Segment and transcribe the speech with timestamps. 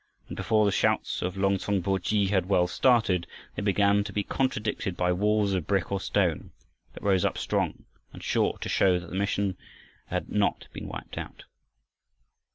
[0.29, 4.11] And before the shouts of "Long tsong bo khi" had well started, they began to
[4.11, 6.49] be contradicted by walls of brick or stone
[6.95, 9.57] that rose up strong and sure to show that the mission
[10.07, 11.43] had not been wiped out.